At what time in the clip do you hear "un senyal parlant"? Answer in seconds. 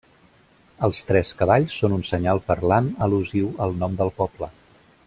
1.99-2.91